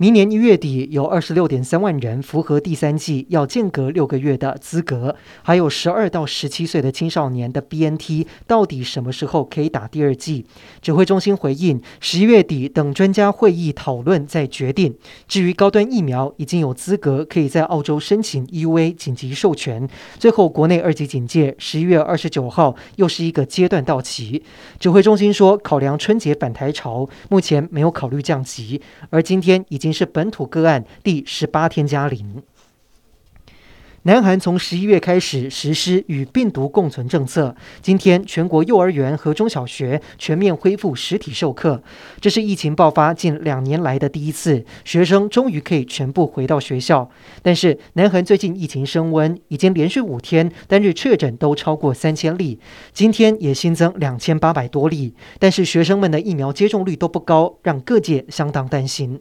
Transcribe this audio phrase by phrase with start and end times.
[0.00, 10.46] 明年一月底，有二十六点三万人符合第三季要间隔六个月的资格，还有十二到十七岁的青少年的 BNT 到底什么时候可以打第二季？
[10.80, 14.94] 指挥中心回应，十一月底等专家会议讨论再决定。
[15.26, 19.88] 至于高端疫苗，已经有资格可以在澳洲申请 EUA 紧急授权。
[20.20, 24.44] 最后，国内二级警戒十一月二十九号又是一个阶段到期。
[24.78, 28.80] 指挥中心说，考量春节返台潮，目前没有考虑降级。
[29.10, 29.87] 而今天已经。
[29.92, 32.42] 是本土个案第十八天加零。
[34.02, 41.82] 南韩从十一月开始实施与病毒共存政策，今天全国幼儿园和中小学全面恢复实体授课，
[42.18, 47.10] 这是疫情爆发近两年来的第一次，学生终于可以全部回到学校。
[47.42, 52.60] 但是南韩最近疫情升温，已经连续五天单日确诊都超过三千例，
[52.94, 59.20] 今天也新增两千八百多例，但是学生们的疫苗接种率都不高，让各界相当担心。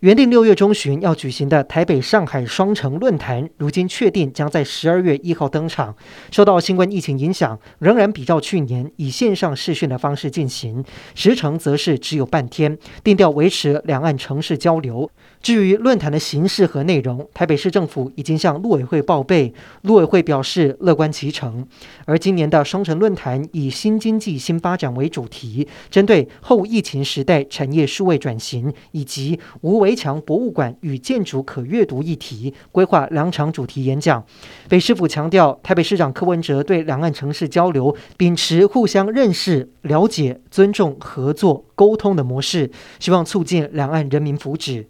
[0.00, 5.94] 原定六月中旬要举行的台北上海双城论坛，如今确定将在十二月一号登场。
[6.30, 10.82] 受到新冠疫情影响，仍然比照去年以线上试训的方式进行，
[11.14, 15.10] 时程则是只有半天，定调维持两岸城市交流。
[15.42, 19.52] 至于论坛的形式和内容，台北市政府已经向陆委会报备，
[19.82, 21.66] 陆委会表示乐观其成。
[22.04, 34.22] 而今年的双城论坛以“新经济新发展”为主题，针对后疫情时代产业数位转型以及无围墙博物馆与建筑可阅读议题，规划两场主题演讲。
[34.68, 44.84] 北市府强调，台北市长柯文哲对两岸城市交流秉持互相认识、了解、尊重、合作、沟通的模式，希望促进两岸人民福祉。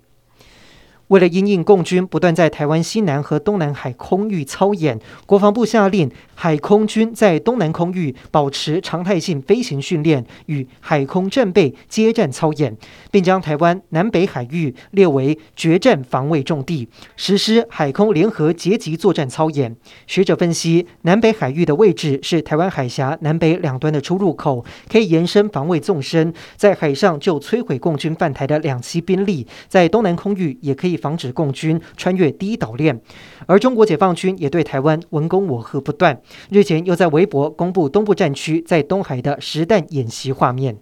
[1.11, 6.09] 为了因应共军不断在台湾西南和东南海空域操演，国防部下令
[6.41, 12.75] 海空军在东南空域保持常态性飞行训练与海空战备接战操演，
[13.11, 19.77] 并将台湾南北海域列为决战防卫重地，实施海空联合截击作战操演。
[20.07, 31.01] 学者分析，南北海域的位置是台湾海峡南北两端的出入口，可以延伸防卫纵深，在海上就摧毁共军犯台的两栖兵力，在东南空域也可以。
[31.01, 33.01] 防止共军穿越第一岛链，
[33.47, 36.21] 而中国解放军也对台湾文攻我吓不断，
[36.51, 40.79] 日前又在微博公布东部战区在东海的实弹演习画面。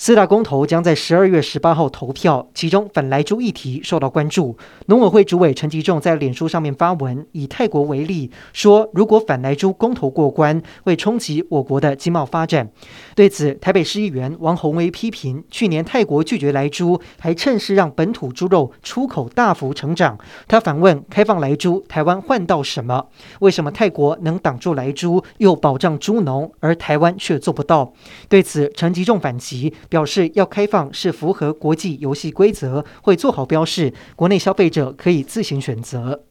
[0.00, 4.56] 四大公投将在十二月十八号投票，其中反莱猪议题受到关注。
[4.86, 12.70] 农委会主委陈吉仲在脸书上面发文，以泰国为例，说如果反莱猪公投过关，会冲击我国的经贸发展。
[13.16, 20.16] 对此，台北市议员王宏威批评，去年泰国拒绝莱猪，还趁势让本土猪肉出口大幅成长。
[20.46, 23.08] 他反问：开放莱猪，台湾换到什么？
[23.40, 27.92] 为什么泰国能挡住莱猪，又保障猪农，而台湾却做不到？
[28.28, 29.74] 对此，陈吉仲反击。
[29.88, 36.22] 表示要开放是符合国际游戏规则，会做好标示，国内消费者可以自行选择。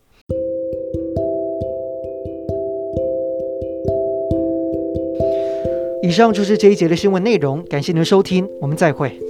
[6.03, 9.26] 以上就是这一节的新闻内容，感谢您的收听，我们再会。